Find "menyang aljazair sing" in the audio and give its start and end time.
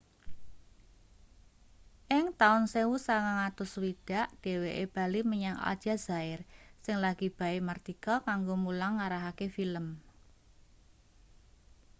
5.31-6.95